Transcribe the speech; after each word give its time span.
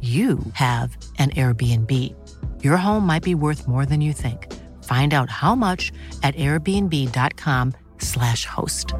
you 0.00 0.38
have 0.54 0.96
an 1.18 1.28
Airbnb. 1.30 2.14
Your 2.64 2.78
home 2.78 3.06
might 3.06 3.22
be 3.22 3.34
worth 3.34 3.68
more 3.68 3.84
than 3.84 4.00
you 4.00 4.14
think. 4.14 4.50
Find 4.84 5.12
out 5.12 5.28
how 5.28 5.54
much 5.54 5.92
at 6.22 6.34
airbnb.com/slash 6.36 8.46
host. 8.46 8.94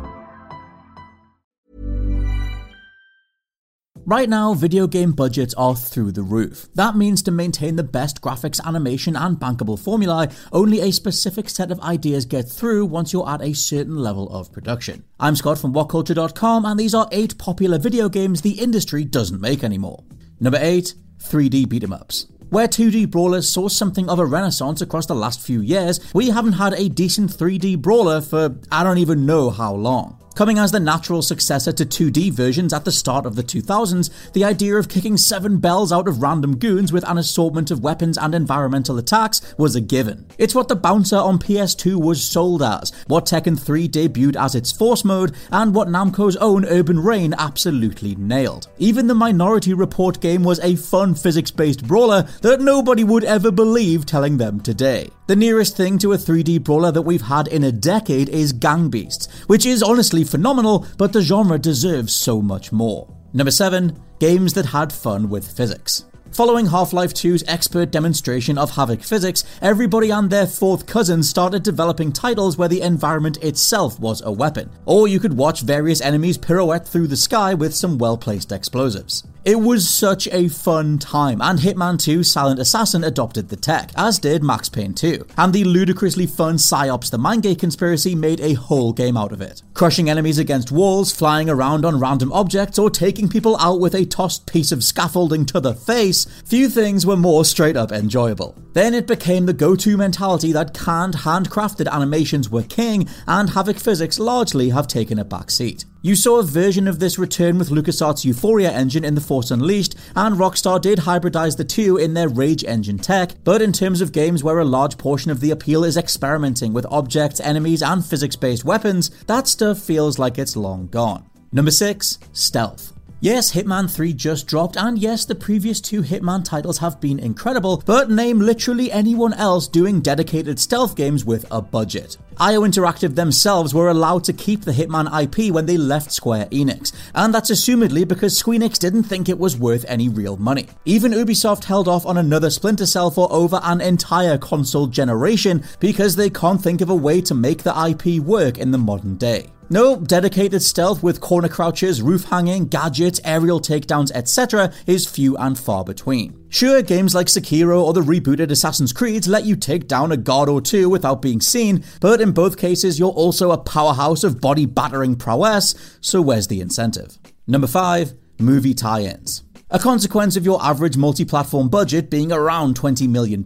Right 4.07 4.29
now, 4.29 4.55
video 4.55 4.89
game 4.89 5.13
budgets 5.13 5.55
are 5.55 5.77
through 5.77 6.13
the 6.13 6.25
roof. 6.25 6.69
That 6.75 6.97
means 6.97 7.23
to 7.23 7.31
maintain 7.31 7.77
the 7.77 7.85
best 7.85 8.21
graphics, 8.21 8.61
animation, 8.65 9.15
and 9.15 9.39
bankable 9.39 9.79
formulae, 9.79 10.31
only 10.53 10.81
a 10.81 10.91
specific 10.91 11.49
set 11.49 11.71
of 11.71 11.79
ideas 11.81 12.25
get 12.25 12.49
through 12.49 12.87
once 12.87 13.13
you're 13.13 13.29
at 13.29 13.41
a 13.41 13.53
certain 13.53 13.97
level 13.97 14.29
of 14.31 14.51
production. 14.51 15.05
I'm 15.21 15.37
Scott 15.37 15.59
from 15.59 15.73
WhatCulture.com, 15.75 16.65
and 16.65 16.81
these 16.81 16.95
are 16.95 17.09
8 17.13 17.39
popular 17.39 17.79
video 17.79 18.09
games 18.09 18.41
the 18.41 18.59
industry 18.59 19.05
doesn't 19.05 19.41
make 19.41 19.63
anymore. 19.63 20.03
Number 20.41 20.59
8, 20.61 20.95
3D 21.19 21.69
beat 21.69 21.85
'em 21.85 21.93
ups. 21.93 22.27
Where 22.49 22.67
2D 22.67 23.05
brawlers 23.05 23.49
saw 23.49 23.69
something 23.69 24.09
of 24.09 24.19
a 24.19 24.25
renaissance 24.27 24.81
across 24.81 25.07
the 25.07 25.15
last 25.15 25.41
few 25.41 25.61
years, 25.61 26.01
we 26.15 26.31
haven't 26.31 26.55
had 26.55 26.73
a 26.75 26.89
decent 26.89 27.31
3D 27.31 27.77
brawler 27.77 28.21
for 28.21 28.57
I 28.73 28.83
don't 28.83 28.99
even 28.99 29.27
know 29.27 29.51
how 29.51 29.75
long. 29.75 30.17
Coming 30.41 30.59
as 30.59 30.73
the 30.73 30.81
natural 30.81 31.21
successor 31.21 31.71
to 31.71 31.85
2D 31.85 32.33
versions 32.33 32.73
at 32.73 32.87
the 32.87 32.93
start 32.93 33.27
of 33.27 33.37
the 33.37 33.43
2000s, 33.43 34.33
the 34.33 34.43
idea 34.43 34.77
of 34.77 34.89
kicking 34.89 35.19
seven 35.19 35.59
bells 35.59 35.93
out 35.93 36.09
of 36.09 36.23
random 36.23 36.57
goons 36.57 36.95
with 36.95 37.07
an 37.07 37.19
assortment 37.19 37.71
of 37.71 37.83
weapons 37.83 38.17
and 38.17 38.35
environmental 38.35 38.97
attacks 38.97 39.43
was 39.59 39.77
a 39.77 39.83
given. 39.83 40.25
It's 40.39 40.55
what 40.55 40.69
the 40.69 40.77
bouncer 40.77 41.19
on 41.19 41.39
PS2 41.39 42.03
was 42.03 42.25
sold 42.25 42.63
as, 42.63 42.91
what 43.07 43.27
Tekken 43.27 43.61
3 43.61 43.87
debuted 43.87 44.35
as 44.35 44.55
its 44.55 44.73
force 44.73 45.05
mode, 45.05 45.37
and 45.53 45.75
what 45.75 45.89
Namco's 45.89 46.37
own 46.37 46.65
Urban 46.65 47.01
Reign 47.01 47.35
absolutely 47.37 48.15
nailed. 48.15 48.69
Even 48.79 49.09
the 49.09 49.15
Minority 49.15 49.75
Report 49.75 50.23
game 50.23 50.43
was 50.43 50.59
a 50.61 50.75
fun 50.75 51.15
physics 51.15 51.51
based 51.51 51.87
brawler 51.87 52.27
that 52.41 52.63
nobody 52.63 53.05
would 53.05 53.25
ever 53.25 53.51
believe 53.51 54.07
telling 54.07 54.39
them 54.39 54.59
today. 54.59 55.11
The 55.31 55.37
nearest 55.37 55.77
thing 55.77 55.97
to 55.99 56.13
a 56.13 56.17
3D 56.19 56.65
brawler 56.65 56.91
that 56.91 57.03
we've 57.03 57.23
had 57.23 57.47
in 57.47 57.63
a 57.63 57.71
decade 57.71 58.29
is 58.31 58.53
Gang 58.53 58.89
Beasts, 58.89 59.29
which 59.47 59.65
is 59.65 59.81
honestly 59.81 60.25
phenomenal, 60.25 60.85
but 60.99 61.13
the 61.13 61.23
genre 61.23 61.57
deserves 61.57 62.13
so 62.13 62.43
much 62.43 62.73
more. 62.73 63.07
Number 63.33 63.53
7. 63.53 63.97
Games 64.19 64.55
that 64.55 64.67
had 64.67 64.93
fun 64.93 65.31
with 65.31 65.49
physics. 65.49 66.05
Following 66.33 66.67
Half 66.67 66.93
Life 66.93 67.15
2's 67.15 67.45
expert 67.47 67.93
demonstration 67.93 68.59
of 68.59 68.73
Havok 68.73 69.05
physics, 69.05 69.45
everybody 69.63 70.11
and 70.11 70.31
their 70.31 70.49
fourth 70.49 70.87
cousin 70.87 71.23
started 71.23 71.63
developing 71.63 72.13
titles 72.13 72.59
where 72.59 72.67
the 72.67 72.81
environment 72.81 73.37
itself 73.37 74.01
was 74.01 74.21
a 74.23 74.33
weapon. 74.33 74.69
Or 74.85 75.07
you 75.07 75.21
could 75.21 75.35
watch 75.35 75.61
various 75.61 76.01
enemies 76.01 76.39
pirouette 76.39 76.89
through 76.89 77.07
the 77.07 77.17
sky 77.17 77.55
with 77.55 77.73
some 77.73 77.99
well 77.99 78.19
placed 78.19 78.51
explosives. 78.51 79.23
It 79.43 79.59
was 79.59 79.89
such 79.89 80.29
a 80.29 80.49
fun 80.49 80.99
time, 80.99 81.41
and 81.41 81.59
Hitman 81.59 81.99
2 81.99 82.23
Silent 82.25 82.61
Assassin 82.61 83.03
adopted 83.03 83.49
the 83.49 83.57
tech, 83.57 83.91
as 83.97 84.19
did 84.19 84.43
Max 84.43 84.69
Payne 84.69 84.93
2, 84.93 85.27
and 85.39 85.51
the 85.55 85.65
ludicrously 85.65 86.27
fun 86.27 86.59
Psi-Ops 86.59 87.09
the 87.09 87.17
Mindgate 87.17 87.59
conspiracy 87.59 88.15
made 88.15 88.43
a 88.43 88.53
whole 88.53 88.93
game 88.93 89.17
out 89.17 89.33
of 89.33 89.41
it. 89.41 89.63
Crushing 89.73 90.11
enemies 90.11 90.37
against 90.37 90.71
walls, 90.71 91.11
flying 91.11 91.49
around 91.49 91.87
on 91.87 91.99
random 91.99 92.31
objects, 92.35 92.79
or 92.79 92.91
taking 92.91 93.31
people 93.31 93.57
out 93.57 93.81
with 93.81 93.95
a 93.95 94.05
tossed 94.05 94.47
piece 94.47 94.73
of 94.73 94.85
scaffolding 94.85 95.47
to 95.47 95.59
the 95.59 95.73
face, 95.73 96.27
few 96.45 96.69
things 96.69 97.07
were 97.07 97.17
more 97.17 97.47
straight 97.47 97.79
up 97.79 97.93
enjoyable. 97.93 98.55
Then 98.75 98.93
it 98.93 99.07
became 99.07 99.47
the 99.47 99.55
go 99.55 99.75
to 99.75 99.97
mentality 99.97 100.53
that 100.53 100.75
canned, 100.75 101.15
handcrafted 101.15 101.91
animations 101.91 102.51
were 102.51 102.63
king, 102.63 103.09
and 103.27 103.49
Havok 103.49 103.81
physics 103.81 104.19
largely 104.19 104.69
have 104.69 104.87
taken 104.87 105.19
a 105.19 105.25
back 105.25 105.51
seat. 105.51 105.87
You 106.03 106.15
saw 106.15 106.39
a 106.39 106.43
version 106.43 106.89
of 106.89 106.99
this 106.99 107.19
return 107.19 107.59
with 107.59 107.69
LucasArts' 107.69 108.25
Euphoria 108.25 108.73
engine 108.73 109.05
in 109.05 109.15
The 109.15 109.21
Force 109.21 109.51
Unleashed, 109.51 109.95
and 110.17 110.37
Rockstar 110.37 110.81
did 110.81 111.01
hybridize 111.01 111.59
the 111.59 111.65
two 111.65 111.99
in 111.99 112.15
their 112.15 112.29
Rage 112.29 112.65
engine 112.65 112.97
tech, 112.97 113.33
but 113.45 113.61
in 113.61 113.71
terms 113.71 114.01
of 114.01 114.11
games 114.11 114.43
where 114.43 114.61
a 114.61 114.65
large 114.65 114.97
portion 114.97 115.31
of 115.31 115.41
the 115.41 115.51
appeal 115.51 115.85
is 115.85 115.99
experimenting 115.99 116.73
with 116.73 116.87
objects, 116.91 117.39
enemies, 117.41 117.83
and 117.83 118.03
physics 118.03 118.35
based 118.35 118.65
weapons, 118.65 119.11
that 119.27 119.47
stuff 119.47 119.79
feels 119.79 120.19
like 120.19 120.39
it's 120.39 120.57
long 120.57 120.87
gone. 120.87 121.29
Number 121.53 121.71
6 121.71 122.19
Stealth. 122.33 122.95
Yes, 123.23 123.53
Hitman 123.53 123.95
3 123.95 124.15
just 124.15 124.47
dropped, 124.47 124.79
and 124.79 124.99
yes, 124.99 125.27
the 125.27 125.35
previous 125.35 125.79
two 125.79 126.01
Hitman 126.01 126.43
titles 126.43 126.79
have 126.79 127.03
been 127.03 127.19
incredible, 127.19 127.83
but 127.85 128.11
name 128.11 128.41
literally 128.41 128.91
anyone 128.91 129.35
else 129.35 129.69
doing 129.69 130.01
dedicated 130.01 130.59
stealth 130.59 130.97
games 130.97 131.23
with 131.23 131.45
a 131.51 131.61
budget. 131.61 132.17
IO 132.39 132.63
Interactive 132.63 133.17
themselves 133.17 133.75
were 133.75 133.91
allowed 133.91 134.25
to 134.25 134.33
keep 134.33 134.63
the 134.63 134.73
Hitman 134.73 135.05
IP 135.23 135.53
when 135.53 135.67
they 135.67 135.77
left 135.77 136.13
Square 136.13 136.47
Enix, 136.47 136.95
and 137.15 137.35
that's 137.35 137.51
assumedly 137.51 138.09
because 138.09 138.43
Squeenix 138.43 138.79
didn't 138.79 139.03
think 139.03 139.29
it 139.29 139.39
was 139.39 139.55
worth 139.55 139.85
any 139.87 140.09
real 140.09 140.39
money. 140.39 140.69
Even 140.87 141.13
Ubisoft 141.13 141.65
held 141.65 141.89
off 141.89 142.07
on 142.07 142.17
another 142.17 142.49
Splinter 142.49 142.87
Cell 142.87 143.11
for 143.11 143.31
over 143.31 143.61
an 143.65 143.83
entire 143.83 144.39
console 144.39 144.87
generation 144.87 145.63
because 145.79 146.17
they 146.17 146.31
can't 146.31 146.63
think 146.63 146.81
of 146.81 146.89
a 146.89 146.95
way 146.95 147.21
to 147.21 147.35
make 147.35 147.65
the 147.65 147.87
IP 147.91 148.19
work 148.23 148.57
in 148.57 148.71
the 148.71 148.79
modern 148.79 149.17
day. 149.17 149.51
No, 149.73 149.95
dedicated 149.95 150.63
stealth 150.63 151.01
with 151.01 151.21
corner 151.21 151.47
crouches, 151.47 152.03
roof 152.03 152.25
hanging, 152.25 152.67
gadgets, 152.67 153.21
aerial 153.25 153.61
takedowns, 153.61 154.11
etc. 154.13 154.73
is 154.85 155.07
few 155.07 155.37
and 155.37 155.57
far 155.57 155.85
between. 155.85 156.45
Sure, 156.49 156.83
games 156.83 157.15
like 157.15 157.29
Sekiro 157.29 157.81
or 157.81 157.93
the 157.93 158.01
rebooted 158.01 158.51
Assassin's 158.51 158.93
Creed 158.93 159.29
let 159.29 159.45
you 159.45 159.55
take 159.55 159.87
down 159.87 160.11
a 160.11 160.17
guard 160.17 160.49
or 160.49 160.61
two 160.61 160.91
without 160.91 161.23
being 161.23 161.41
seen, 161.41 161.85
but 162.01 162.21
in 162.21 162.33
both 162.33 162.59
cases 162.59 162.99
you're 162.99 163.11
also 163.11 163.53
a 163.53 163.59
powerhouse 163.59 164.25
of 164.25 164.41
body 164.41 164.67
battering 164.67 165.15
prowess, 165.15 165.99
so 166.01 166.21
where's 166.21 166.49
the 166.49 166.61
incentive? 166.61 167.17
Number 167.47 167.69
5. 167.69 168.15
Movie 168.41 168.75
tie 168.75 169.03
ins. 169.03 169.45
A 169.73 169.79
consequence 169.79 170.37
of 170.37 170.45
your 170.45 170.61
average 170.65 170.97
multi 170.97 171.25
platform 171.25 171.69
budget 171.69 172.11
being 172.11 172.33
around 172.33 172.77
$20 172.77 173.09
million, 173.09 173.45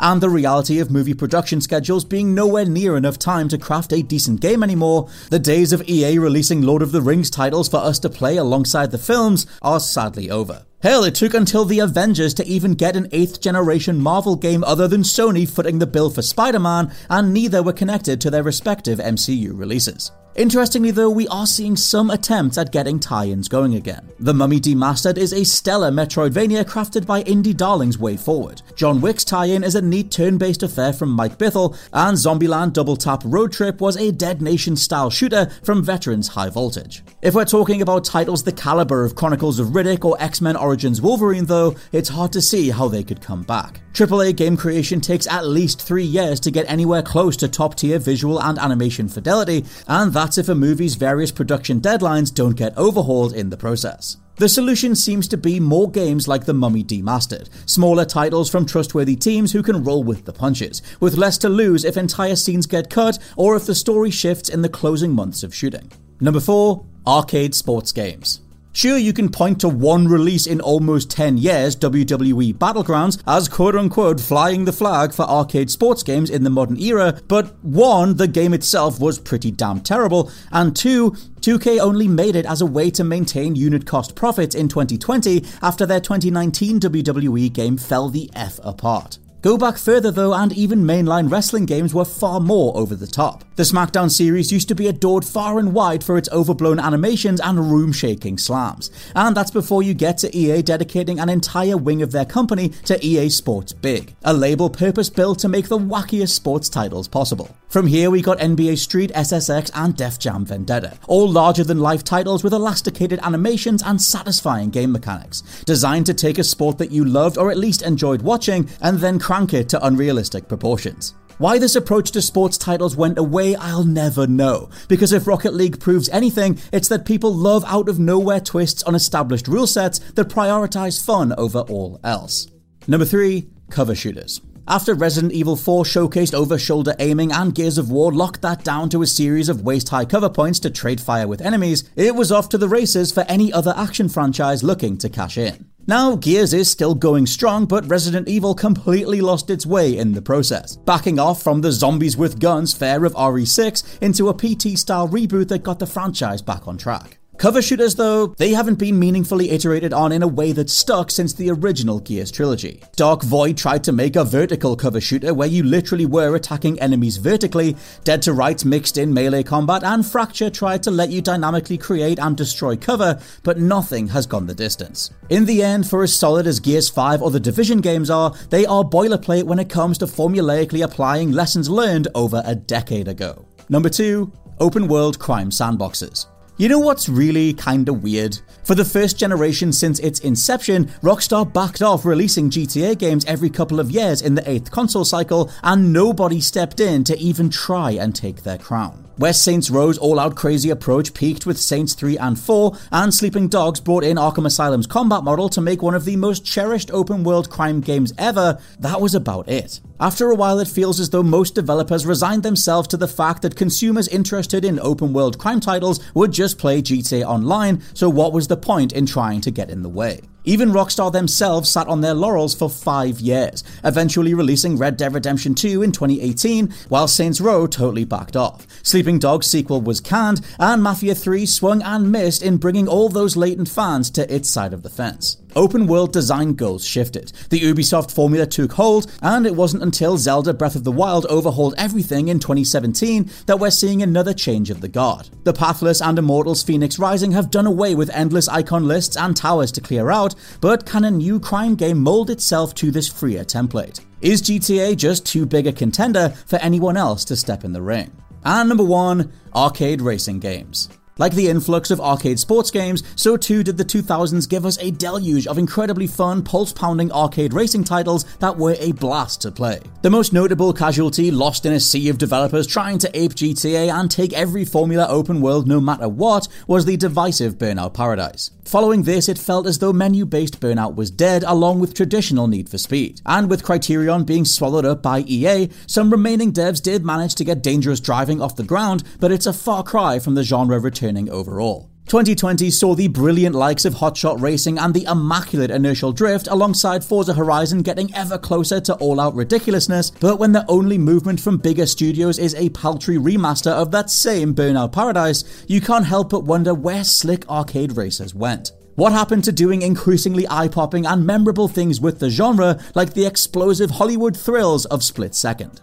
and 0.00 0.22
the 0.22 0.30
reality 0.30 0.78
of 0.78 0.90
movie 0.90 1.12
production 1.12 1.60
schedules 1.60 2.06
being 2.06 2.34
nowhere 2.34 2.64
near 2.64 2.96
enough 2.96 3.18
time 3.18 3.50
to 3.50 3.58
craft 3.58 3.92
a 3.92 4.02
decent 4.02 4.40
game 4.40 4.62
anymore, 4.62 5.10
the 5.28 5.38
days 5.38 5.74
of 5.74 5.86
EA 5.86 6.18
releasing 6.18 6.62
Lord 6.62 6.80
of 6.80 6.90
the 6.90 7.02
Rings 7.02 7.28
titles 7.28 7.68
for 7.68 7.76
us 7.76 7.98
to 7.98 8.08
play 8.08 8.38
alongside 8.38 8.92
the 8.92 8.96
films 8.96 9.46
are 9.60 9.78
sadly 9.78 10.30
over. 10.30 10.64
Hell, 10.80 11.04
it 11.04 11.14
took 11.14 11.34
until 11.34 11.66
the 11.66 11.80
Avengers 11.80 12.32
to 12.34 12.46
even 12.46 12.72
get 12.72 12.96
an 12.96 13.10
8th 13.10 13.38
generation 13.42 14.00
Marvel 14.00 14.36
game 14.36 14.64
other 14.64 14.88
than 14.88 15.02
Sony 15.02 15.46
footing 15.46 15.80
the 15.80 15.86
bill 15.86 16.08
for 16.08 16.22
Spider 16.22 16.60
Man, 16.60 16.90
and 17.10 17.34
neither 17.34 17.62
were 17.62 17.74
connected 17.74 18.22
to 18.22 18.30
their 18.30 18.42
respective 18.42 19.00
MCU 19.00 19.50
releases. 19.52 20.12
Interestingly, 20.36 20.92
though, 20.92 21.10
we 21.10 21.26
are 21.28 21.46
seeing 21.46 21.74
some 21.76 22.10
attempts 22.10 22.58
at 22.58 22.70
getting 22.70 23.00
tie 23.00 23.26
ins 23.26 23.48
going 23.48 23.74
again. 23.74 24.08
The 24.20 24.32
Mummy 24.32 24.60
Demastered 24.60 25.18
is 25.18 25.32
a 25.32 25.44
stellar 25.44 25.90
Metroidvania 25.90 26.64
crafted 26.64 27.06
by 27.06 27.24
indie 27.24 27.56
darlings 27.56 27.96
WayForward. 27.96 28.62
John 28.76 29.00
Wick's 29.00 29.24
tie 29.24 29.46
in 29.46 29.64
is 29.64 29.74
a 29.74 29.82
neat 29.82 30.12
turn 30.12 30.38
based 30.38 30.62
affair 30.62 30.92
from 30.92 31.10
Mike 31.10 31.38
Bithell, 31.38 31.76
and 31.92 32.16
Zombieland 32.16 32.72
Double 32.72 32.96
Tap 32.96 33.22
Road 33.24 33.52
Trip 33.52 33.80
was 33.80 33.96
a 33.96 34.12
Dead 34.12 34.40
Nation 34.40 34.76
style 34.76 35.10
shooter 35.10 35.50
from 35.64 35.82
veterans 35.82 36.28
High 36.28 36.50
Voltage. 36.50 37.02
If 37.20 37.34
we're 37.34 37.44
talking 37.44 37.82
about 37.82 38.04
titles 38.04 38.44
the 38.44 38.52
caliber 38.52 39.04
of 39.04 39.16
Chronicles 39.16 39.58
of 39.58 39.68
Riddick 39.68 40.04
or 40.04 40.16
X 40.20 40.40
Men 40.40 40.56
Origins 40.56 41.02
Wolverine, 41.02 41.46
though, 41.46 41.74
it's 41.90 42.10
hard 42.10 42.32
to 42.32 42.40
see 42.40 42.70
how 42.70 42.86
they 42.86 43.02
could 43.02 43.20
come 43.20 43.42
back. 43.42 43.80
AAA 43.92 44.36
game 44.36 44.56
creation 44.56 45.00
takes 45.00 45.26
at 45.26 45.44
least 45.44 45.82
three 45.82 46.04
years 46.04 46.38
to 46.38 46.52
get 46.52 46.70
anywhere 46.70 47.02
close 47.02 47.36
to 47.36 47.48
top 47.48 47.74
tier 47.74 47.98
visual 47.98 48.40
and 48.40 48.56
animation 48.58 49.08
fidelity, 49.08 49.64
and 49.88 50.12
that's 50.28 50.36
if 50.36 50.50
a 50.50 50.54
movie's 50.54 50.94
various 50.94 51.32
production 51.32 51.80
deadlines 51.80 52.34
don't 52.34 52.54
get 52.54 52.76
overhauled 52.76 53.32
in 53.32 53.48
the 53.48 53.56
process. 53.56 54.18
The 54.36 54.46
solution 54.46 54.94
seems 54.94 55.26
to 55.28 55.38
be 55.38 55.58
more 55.58 55.90
games 55.90 56.28
like 56.28 56.44
The 56.44 56.52
Mummy 56.52 56.84
Demastered, 56.84 57.48
smaller 57.64 58.04
titles 58.04 58.50
from 58.50 58.66
trustworthy 58.66 59.16
teams 59.16 59.52
who 59.52 59.62
can 59.62 59.82
roll 59.82 60.04
with 60.04 60.26
the 60.26 60.34
punches, 60.34 60.82
with 61.00 61.16
less 61.16 61.38
to 61.38 61.48
lose 61.48 61.82
if 61.82 61.96
entire 61.96 62.36
scenes 62.36 62.66
get 62.66 62.90
cut 62.90 63.18
or 63.38 63.56
if 63.56 63.64
the 63.64 63.74
story 63.74 64.10
shifts 64.10 64.50
in 64.50 64.60
the 64.60 64.68
closing 64.68 65.12
months 65.12 65.42
of 65.42 65.54
shooting. 65.54 65.90
Number 66.20 66.40
4 66.40 66.84
Arcade 67.06 67.54
Sports 67.54 67.90
Games. 67.90 68.42
Sure, 68.78 68.96
you 68.96 69.12
can 69.12 69.28
point 69.28 69.60
to 69.60 69.68
one 69.68 70.06
release 70.06 70.46
in 70.46 70.60
almost 70.60 71.10
10 71.10 71.36
years, 71.36 71.74
WWE 71.74 72.54
Battlegrounds, 72.54 73.20
as 73.26 73.48
quote 73.48 73.74
unquote 73.74 74.20
flying 74.20 74.66
the 74.66 74.72
flag 74.72 75.12
for 75.12 75.24
arcade 75.24 75.68
sports 75.68 76.04
games 76.04 76.30
in 76.30 76.44
the 76.44 76.48
modern 76.48 76.78
era, 76.78 77.20
but 77.26 77.56
one, 77.64 78.18
the 78.18 78.28
game 78.28 78.54
itself 78.54 79.00
was 79.00 79.18
pretty 79.18 79.50
damn 79.50 79.80
terrible, 79.80 80.30
and 80.52 80.76
two, 80.76 81.10
2K 81.40 81.80
only 81.80 82.06
made 82.06 82.36
it 82.36 82.46
as 82.46 82.60
a 82.60 82.66
way 82.66 82.88
to 82.88 83.02
maintain 83.02 83.56
unit 83.56 83.84
cost 83.84 84.14
profits 84.14 84.54
in 84.54 84.68
2020 84.68 85.44
after 85.60 85.84
their 85.84 85.98
2019 85.98 86.78
WWE 86.78 87.52
game 87.52 87.76
fell 87.76 88.08
the 88.08 88.30
F 88.32 88.60
apart. 88.62 89.18
Go 89.40 89.56
back 89.56 89.78
further 89.78 90.10
though, 90.10 90.34
and 90.34 90.52
even 90.52 90.80
mainline 90.80 91.30
wrestling 91.30 91.64
games 91.64 91.94
were 91.94 92.04
far 92.04 92.40
more 92.40 92.76
over 92.76 92.96
the 92.96 93.06
top. 93.06 93.44
The 93.54 93.62
SmackDown 93.62 94.10
series 94.10 94.50
used 94.50 94.66
to 94.68 94.74
be 94.74 94.88
adored 94.88 95.24
far 95.24 95.60
and 95.60 95.72
wide 95.72 96.02
for 96.02 96.18
its 96.18 96.28
overblown 96.30 96.80
animations 96.80 97.40
and 97.40 97.70
room 97.70 97.92
shaking 97.92 98.36
slams. 98.36 98.90
And 99.14 99.36
that's 99.36 99.52
before 99.52 99.82
you 99.82 99.94
get 99.94 100.18
to 100.18 100.36
EA 100.36 100.62
dedicating 100.62 101.20
an 101.20 101.28
entire 101.28 101.76
wing 101.76 102.02
of 102.02 102.10
their 102.10 102.24
company 102.24 102.70
to 102.86 103.04
EA 103.04 103.28
Sports 103.28 103.72
Big, 103.72 104.16
a 104.24 104.34
label 104.34 104.70
purpose 104.70 105.08
built 105.08 105.38
to 105.40 105.48
make 105.48 105.68
the 105.68 105.78
wackiest 105.78 106.30
sports 106.30 106.68
titles 106.68 107.06
possible. 107.06 107.48
From 107.68 107.86
here, 107.86 108.10
we 108.10 108.22
got 108.22 108.38
NBA 108.38 108.78
Street, 108.78 109.12
SSX, 109.12 109.70
and 109.74 109.94
Def 109.94 110.18
Jam 110.18 110.46
Vendetta, 110.46 110.96
all 111.06 111.28
larger 111.28 111.64
than 111.64 111.80
life 111.80 112.02
titles 112.02 112.42
with 112.42 112.54
elasticated 112.54 113.20
animations 113.22 113.82
and 113.82 114.00
satisfying 114.00 114.70
game 114.70 114.90
mechanics, 114.90 115.42
designed 115.66 116.06
to 116.06 116.14
take 116.14 116.38
a 116.38 116.44
sport 116.44 116.78
that 116.78 116.90
you 116.90 117.04
loved 117.04 117.36
or 117.36 117.50
at 117.50 117.58
least 117.58 117.82
enjoyed 117.82 118.22
watching 118.22 118.70
and 118.80 118.98
then 118.98 119.18
crank 119.28 119.52
it 119.52 119.68
to 119.68 119.86
unrealistic 119.86 120.48
proportions. 120.48 121.14
Why 121.36 121.58
this 121.58 121.76
approach 121.76 122.12
to 122.12 122.22
sports 122.22 122.56
titles 122.56 122.96
went 122.96 123.18
away, 123.18 123.54
I'll 123.56 123.84
never 123.84 124.26
know. 124.26 124.70
Because 124.88 125.12
if 125.12 125.26
Rocket 125.26 125.52
League 125.52 125.78
proves 125.78 126.08
anything, 126.08 126.58
it's 126.72 126.88
that 126.88 127.04
people 127.04 127.34
love 127.34 127.62
out 127.66 127.90
of 127.90 127.98
nowhere 127.98 128.40
twists 128.40 128.82
on 128.84 128.94
established 128.94 129.46
rule 129.46 129.66
sets 129.66 129.98
that 129.98 130.30
prioritize 130.30 131.04
fun 131.04 131.34
over 131.36 131.58
all 131.58 132.00
else. 132.02 132.46
Number 132.86 133.04
3 133.04 133.46
Cover 133.68 133.94
Shooters. 133.94 134.40
After 134.66 134.94
Resident 134.94 135.34
Evil 135.34 135.56
4 135.56 135.84
showcased 135.84 136.32
over 136.32 136.58
shoulder 136.58 136.94
aiming 136.98 137.30
and 137.30 137.54
Gears 137.54 137.76
of 137.76 137.90
War 137.90 138.10
locked 138.10 138.40
that 138.40 138.64
down 138.64 138.88
to 138.88 139.02
a 139.02 139.06
series 139.06 139.50
of 139.50 139.60
waist 139.60 139.90
high 139.90 140.06
cover 140.06 140.30
points 140.30 140.58
to 140.60 140.70
trade 140.70 141.02
fire 141.02 141.28
with 141.28 141.42
enemies, 141.42 141.84
it 141.96 142.14
was 142.14 142.32
off 142.32 142.48
to 142.48 142.56
the 142.56 142.68
races 142.68 143.12
for 143.12 143.26
any 143.28 143.52
other 143.52 143.74
action 143.76 144.08
franchise 144.08 144.62
looking 144.62 144.96
to 144.96 145.10
cash 145.10 145.36
in. 145.36 145.66
Now, 145.88 146.16
Gears 146.16 146.52
is 146.52 146.70
still 146.70 146.94
going 146.94 147.24
strong, 147.24 147.64
but 147.64 147.88
Resident 147.88 148.28
Evil 148.28 148.54
completely 148.54 149.22
lost 149.22 149.48
its 149.48 149.64
way 149.64 149.96
in 149.96 150.12
the 150.12 150.20
process, 150.20 150.76
backing 150.76 151.18
off 151.18 151.42
from 151.42 151.62
the 151.62 151.72
zombies 151.72 152.14
with 152.14 152.38
guns 152.38 152.74
fare 152.74 153.06
of 153.06 153.14
RE6 153.14 154.02
into 154.02 154.28
a 154.28 154.34
PT 154.34 154.78
style 154.78 155.08
reboot 155.08 155.48
that 155.48 155.62
got 155.62 155.78
the 155.78 155.86
franchise 155.86 156.42
back 156.42 156.68
on 156.68 156.76
track. 156.76 157.17
Cover 157.38 157.62
shooters, 157.62 157.94
though, 157.94 158.26
they 158.36 158.50
haven't 158.50 158.80
been 158.80 158.98
meaningfully 158.98 159.50
iterated 159.50 159.92
on 159.92 160.10
in 160.10 160.24
a 160.24 160.28
way 160.28 160.50
that's 160.50 160.72
stuck 160.72 161.08
since 161.08 161.32
the 161.32 161.50
original 161.50 162.00
Gears 162.00 162.32
trilogy. 162.32 162.82
Dark 162.96 163.22
Void 163.22 163.56
tried 163.56 163.84
to 163.84 163.92
make 163.92 164.16
a 164.16 164.24
vertical 164.24 164.74
cover 164.74 165.00
shooter 165.00 165.32
where 165.32 165.46
you 165.46 165.62
literally 165.62 166.04
were 166.04 166.34
attacking 166.34 166.80
enemies 166.80 167.16
vertically, 167.16 167.76
Dead 168.02 168.22
to 168.22 168.32
Rights 168.32 168.64
mixed 168.64 168.98
in 168.98 169.14
melee 169.14 169.44
combat, 169.44 169.84
and 169.84 170.04
Fracture 170.04 170.50
tried 170.50 170.82
to 170.82 170.90
let 170.90 171.10
you 171.10 171.22
dynamically 171.22 171.78
create 171.78 172.18
and 172.18 172.36
destroy 172.36 172.74
cover, 172.74 173.20
but 173.44 173.60
nothing 173.60 174.08
has 174.08 174.26
gone 174.26 174.48
the 174.48 174.54
distance. 174.54 175.12
In 175.28 175.44
the 175.44 175.62
end, 175.62 175.88
for 175.88 176.02
as 176.02 176.12
solid 176.12 176.48
as 176.48 176.58
Gears 176.58 176.88
5 176.88 177.22
or 177.22 177.30
the 177.30 177.38
Division 177.38 177.80
games 177.80 178.10
are, 178.10 178.34
they 178.50 178.66
are 178.66 178.82
boilerplate 178.82 179.44
when 179.44 179.60
it 179.60 179.70
comes 179.70 179.96
to 179.98 180.06
formulaically 180.06 180.82
applying 180.82 181.30
lessons 181.30 181.70
learned 181.70 182.08
over 182.16 182.42
a 182.44 182.56
decade 182.56 183.06
ago. 183.06 183.46
Number 183.68 183.88
2 183.88 184.32
Open 184.58 184.88
World 184.88 185.20
Crime 185.20 185.50
Sandboxes. 185.50 186.26
You 186.60 186.68
know 186.68 186.80
what's 186.80 187.08
really 187.08 187.52
kinda 187.52 187.92
weird? 187.92 188.40
For 188.64 188.74
the 188.74 188.84
first 188.84 189.16
generation 189.16 189.72
since 189.72 190.00
its 190.00 190.18
inception, 190.18 190.90
Rockstar 191.04 191.52
backed 191.52 191.82
off 191.82 192.04
releasing 192.04 192.50
GTA 192.50 192.98
games 192.98 193.24
every 193.26 193.48
couple 193.48 193.78
of 193.78 193.92
years 193.92 194.20
in 194.20 194.34
the 194.34 194.42
8th 194.42 194.72
console 194.72 195.04
cycle, 195.04 195.52
and 195.62 195.92
nobody 195.92 196.40
stepped 196.40 196.80
in 196.80 197.04
to 197.04 197.16
even 197.16 197.48
try 197.48 197.92
and 197.92 198.12
take 198.12 198.42
their 198.42 198.58
crown. 198.58 199.07
Where 199.18 199.32
Saints 199.32 199.68
Row's 199.68 199.98
all 199.98 200.20
out 200.20 200.36
crazy 200.36 200.70
approach 200.70 201.12
peaked 201.12 201.44
with 201.44 201.58
Saints 201.58 201.92
3 201.94 202.16
and 202.18 202.38
4, 202.38 202.78
and 202.92 203.12
Sleeping 203.12 203.48
Dogs 203.48 203.80
brought 203.80 204.04
in 204.04 204.16
Arkham 204.16 204.46
Asylum's 204.46 204.86
combat 204.86 205.24
model 205.24 205.48
to 205.48 205.60
make 205.60 205.82
one 205.82 205.96
of 205.96 206.04
the 206.04 206.14
most 206.14 206.44
cherished 206.44 206.92
open 206.92 207.24
world 207.24 207.50
crime 207.50 207.80
games 207.80 208.12
ever, 208.16 208.60
that 208.78 209.00
was 209.00 209.16
about 209.16 209.48
it. 209.48 209.80
After 209.98 210.30
a 210.30 210.36
while, 210.36 210.60
it 210.60 210.68
feels 210.68 211.00
as 211.00 211.10
though 211.10 211.24
most 211.24 211.56
developers 211.56 212.06
resigned 212.06 212.44
themselves 212.44 212.86
to 212.88 212.96
the 212.96 213.08
fact 213.08 213.42
that 213.42 213.56
consumers 213.56 214.06
interested 214.06 214.64
in 214.64 214.78
open 214.78 215.12
world 215.12 215.36
crime 215.36 215.58
titles 215.58 215.98
would 216.14 216.30
just 216.30 216.56
play 216.56 216.80
GTA 216.80 217.26
Online, 217.26 217.82
so 217.94 218.08
what 218.08 218.32
was 218.32 218.46
the 218.46 218.56
point 218.56 218.92
in 218.92 219.04
trying 219.04 219.40
to 219.40 219.50
get 219.50 219.68
in 219.68 219.82
the 219.82 219.88
way? 219.88 220.27
Even 220.44 220.70
Rockstar 220.70 221.12
themselves 221.12 221.68
sat 221.68 221.88
on 221.88 222.00
their 222.00 222.14
laurels 222.14 222.54
for 222.54 222.70
five 222.70 223.20
years, 223.20 223.64
eventually 223.84 224.34
releasing 224.34 224.78
Red 224.78 224.96
Dead 224.96 225.12
Redemption 225.12 225.54
2 225.54 225.82
in 225.82 225.92
2018, 225.92 226.72
while 226.88 227.08
Saints 227.08 227.40
Row 227.40 227.66
totally 227.66 228.04
backed 228.04 228.36
off. 228.36 228.66
Sleeping 228.82 229.18
Dogs 229.18 229.46
sequel 229.46 229.80
was 229.80 230.00
canned, 230.00 230.40
and 230.58 230.82
Mafia 230.82 231.14
3 231.14 231.44
swung 231.44 231.82
and 231.82 232.12
missed 232.12 232.42
in 232.42 232.56
bringing 232.56 232.88
all 232.88 233.08
those 233.08 233.36
latent 233.36 233.68
fans 233.68 234.10
to 234.10 234.32
its 234.32 234.48
side 234.48 234.72
of 234.72 234.82
the 234.82 234.90
fence. 234.90 235.38
Open 235.56 235.86
world 235.86 236.12
design 236.12 236.54
goals 236.54 236.84
shifted. 236.84 237.32
The 237.50 237.60
Ubisoft 237.60 238.10
formula 238.10 238.46
took 238.46 238.72
hold, 238.72 239.10
and 239.22 239.46
it 239.46 239.54
wasn't 239.54 239.82
until 239.82 240.18
Zelda 240.18 240.52
Breath 240.52 240.76
of 240.76 240.84
the 240.84 240.92
Wild 240.92 241.26
overhauled 241.26 241.74
everything 241.78 242.28
in 242.28 242.38
2017 242.38 243.30
that 243.46 243.58
we're 243.58 243.70
seeing 243.70 244.02
another 244.02 244.34
change 244.34 244.70
of 244.70 244.80
the 244.80 244.88
guard. 244.88 245.30
The 245.44 245.52
Pathless 245.52 246.00
and 246.00 246.18
Immortals 246.18 246.62
Phoenix 246.62 246.98
Rising 246.98 247.32
have 247.32 247.50
done 247.50 247.66
away 247.66 247.94
with 247.94 248.10
endless 248.10 248.48
icon 248.48 248.86
lists 248.86 249.16
and 249.16 249.36
towers 249.36 249.72
to 249.72 249.80
clear 249.80 250.10
out, 250.10 250.34
but 250.60 250.86
can 250.86 251.04
a 251.04 251.10
new 251.10 251.40
crime 251.40 251.74
game 251.74 251.98
mold 251.98 252.30
itself 252.30 252.74
to 252.76 252.90
this 252.90 253.08
freer 253.08 253.44
template? 253.44 254.00
Is 254.20 254.42
GTA 254.42 254.96
just 254.96 255.24
too 255.24 255.46
big 255.46 255.66
a 255.66 255.72
contender 255.72 256.30
for 256.46 256.56
anyone 256.56 256.96
else 256.96 257.24
to 257.26 257.36
step 257.36 257.64
in 257.64 257.72
the 257.72 257.82
ring? 257.82 258.10
And 258.44 258.68
number 258.68 258.84
one, 258.84 259.32
arcade 259.54 260.00
racing 260.00 260.40
games. 260.40 260.88
Like 261.18 261.34
the 261.34 261.48
influx 261.48 261.90
of 261.90 262.00
arcade 262.00 262.38
sports 262.38 262.70
games, 262.70 263.02
so 263.16 263.36
too 263.36 263.62
did 263.62 263.76
the 263.76 263.84
2000s 263.84 264.48
give 264.48 264.64
us 264.64 264.78
a 264.78 264.92
deluge 264.92 265.46
of 265.46 265.58
incredibly 265.58 266.06
fun, 266.06 266.42
pulse 266.42 266.72
pounding 266.72 267.12
arcade 267.12 267.52
racing 267.52 267.84
titles 267.84 268.24
that 268.36 268.56
were 268.56 268.76
a 268.78 268.92
blast 268.92 269.42
to 269.42 269.50
play. 269.50 269.80
The 270.02 270.10
most 270.10 270.32
notable 270.32 270.72
casualty 270.72 271.30
lost 271.30 271.66
in 271.66 271.72
a 271.72 271.80
sea 271.80 272.08
of 272.08 272.18
developers 272.18 272.66
trying 272.66 272.98
to 272.98 273.18
ape 273.18 273.34
GTA 273.34 273.92
and 273.92 274.10
take 274.10 274.32
every 274.32 274.64
Formula 274.64 275.06
open 275.08 275.40
world 275.40 275.66
no 275.66 275.80
matter 275.80 276.08
what 276.08 276.48
was 276.66 276.84
the 276.84 276.96
divisive 276.96 277.58
Burnout 277.58 277.94
Paradise. 277.94 278.50
Following 278.68 279.04
this, 279.04 279.30
it 279.30 279.38
felt 279.38 279.66
as 279.66 279.78
though 279.78 279.94
menu 279.94 280.26
based 280.26 280.60
Burnout 280.60 280.94
was 280.94 281.10
dead, 281.10 281.42
along 281.46 281.80
with 281.80 281.94
traditional 281.94 282.48
Need 282.48 282.68
for 282.68 282.76
Speed. 282.76 283.22
And 283.24 283.48
with 283.48 283.64
Criterion 283.64 284.24
being 284.24 284.44
swallowed 284.44 284.84
up 284.84 285.00
by 285.02 285.20
EA, 285.20 285.70
some 285.86 286.10
remaining 286.10 286.52
devs 286.52 286.82
did 286.82 287.02
manage 287.02 287.34
to 287.36 287.44
get 287.44 287.62
dangerous 287.62 287.98
driving 287.98 288.42
off 288.42 288.56
the 288.56 288.64
ground, 288.64 289.04
but 289.20 289.32
it's 289.32 289.46
a 289.46 289.54
far 289.54 289.82
cry 289.82 290.18
from 290.18 290.34
the 290.34 290.42
genre 290.42 290.78
returning 290.78 291.30
overall. 291.30 291.88
2020 292.08 292.70
saw 292.70 292.94
the 292.94 293.06
brilliant 293.06 293.54
likes 293.54 293.84
of 293.84 293.96
Hotshot 293.96 294.40
Racing 294.40 294.78
and 294.78 294.94
the 294.94 295.04
immaculate 295.04 295.70
Inertial 295.70 296.10
Drift 296.10 296.48
alongside 296.48 297.04
Forza 297.04 297.34
Horizon 297.34 297.82
getting 297.82 298.14
ever 298.14 298.38
closer 298.38 298.80
to 298.80 298.94
all 298.94 299.20
out 299.20 299.34
ridiculousness, 299.34 300.10
but 300.12 300.38
when 300.38 300.52
the 300.52 300.64
only 300.68 300.96
movement 300.96 301.38
from 301.38 301.58
bigger 301.58 301.84
studios 301.84 302.38
is 302.38 302.54
a 302.54 302.70
paltry 302.70 303.18
remaster 303.18 303.72
of 303.72 303.90
that 303.90 304.08
same 304.08 304.54
Burnout 304.54 304.90
Paradise, 304.90 305.44
you 305.68 305.82
can't 305.82 306.06
help 306.06 306.30
but 306.30 306.44
wonder 306.44 306.72
where 306.72 307.04
slick 307.04 307.46
arcade 307.46 307.94
racers 307.94 308.34
went. 308.34 308.72
What 308.94 309.12
happened 309.12 309.44
to 309.44 309.52
doing 309.52 309.82
increasingly 309.82 310.46
eye 310.48 310.68
popping 310.68 311.04
and 311.04 311.26
memorable 311.26 311.68
things 311.68 312.00
with 312.00 312.20
the 312.20 312.30
genre, 312.30 312.80
like 312.94 313.12
the 313.12 313.26
explosive 313.26 313.90
Hollywood 313.90 314.34
thrills 314.34 314.86
of 314.86 315.04
Split 315.04 315.34
Second? 315.34 315.82